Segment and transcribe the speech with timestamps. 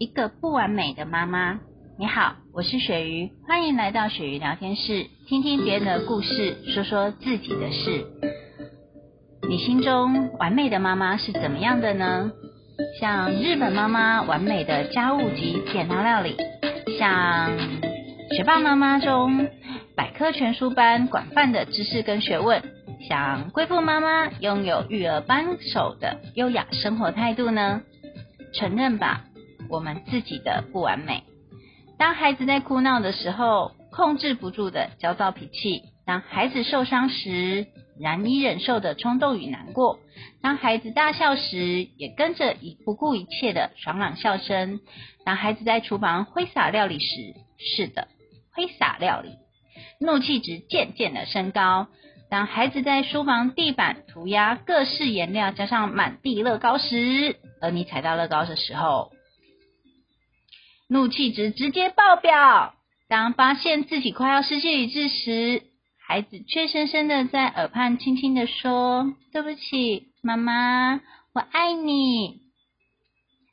[0.00, 1.60] 一个不完美的妈妈。
[1.98, 8.06] 你好，我是鳕鱼，欢迎来到鳕鱼聊天室，听听别人的故事，说说自己的事。
[9.46, 12.32] 你心中完美的妈妈是怎么样的呢？
[12.98, 16.34] 像日本妈妈完美的家务及简单料理，
[16.98, 17.50] 像
[18.30, 19.48] 学霸妈妈中
[19.94, 22.62] 百科全书般广泛的知识跟学问，
[23.06, 27.82] 像贵妇妈妈拥有育儿帮手的优雅生活态度呢？
[28.54, 29.26] 承认吧，
[29.70, 31.22] 我们自己的不完美。
[31.98, 37.66] 当孩子在哭闹的时候，控制不住的焦躁脾气；当孩子受伤时，
[38.00, 39.98] 难以忍受的冲动与难过；
[40.40, 44.78] 当孩子大笑时，也跟着以不顾一切的爽朗笑声；
[45.26, 48.08] 当孩子在厨房挥洒料理时，是的，
[48.54, 49.36] 挥洒料理，
[50.00, 51.88] 怒气值渐渐的升高；
[52.30, 59.12] 当孩子在书房地板涂鸦各式颜料，加上满地乐高时，而你踩到乐高的时候。
[60.90, 62.74] 怒气值直接爆表。
[63.08, 65.62] 当发现自己快要失去理智时，
[66.04, 71.00] 孩子却深深的在耳畔轻轻的说：“对不起，妈妈，
[71.32, 72.40] 我爱你。”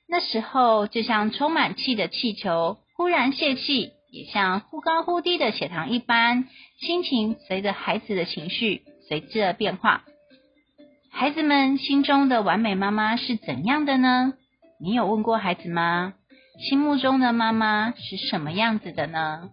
[0.09, 6.45] 那时候就像充满气的气球忽然泄气，也像忽高忽低的血糖一般，
[6.79, 10.05] 心情随着孩子的情绪随之而变化。
[11.11, 14.33] 孩子们心中的完美妈妈是怎样的呢？
[14.79, 16.15] 你有问过孩子吗？
[16.59, 19.51] 心目中的妈妈是什么样子的呢？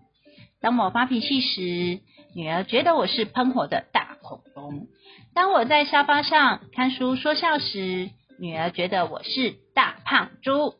[0.60, 2.00] 当我发脾气时，
[2.34, 4.86] 女儿觉得我是喷火的大恐龙；
[5.34, 10.77] 当我在沙发上看书说笑时，女儿觉得我是大胖猪；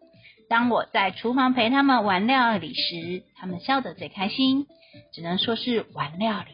[0.49, 4.67] 当我在厨房陪他们玩料理时，他们笑得最开心。
[5.13, 6.53] 只能说是玩料理，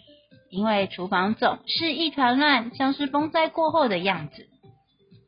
[0.51, 4.49] 因为厨房总是一团乱，像是风灾过后的样子。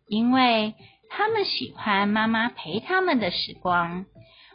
[0.08, 0.74] 因为
[1.10, 4.06] 他们喜欢妈妈陪他们的时光。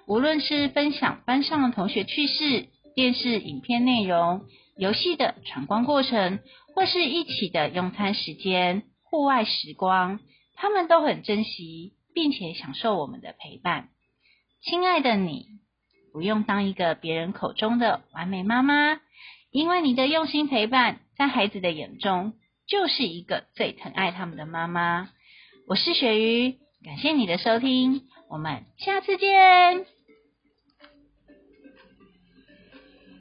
[0.08, 4.46] 无论是分享班上的同学趣事、电视影片内容、
[4.78, 6.40] 游戏的闯关过程，
[6.74, 10.22] 或是一起的用餐时间、户外时光，
[10.56, 13.90] 他们都很珍惜，并且享受我们的陪伴。
[14.62, 15.48] 亲爱的你，
[16.14, 19.02] 不用当一个别人口中的完美妈妈，
[19.52, 22.32] 因为你的用心陪伴，在孩子的眼中，
[22.66, 25.10] 就是一个最疼爱他们的妈妈。
[25.68, 29.97] 我是鳕鱼，感谢你的收听，我们下次见。